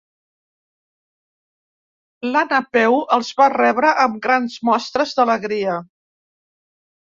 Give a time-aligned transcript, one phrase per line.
[2.27, 5.77] La Napeu els va rebre amb grans mostres d'alegria.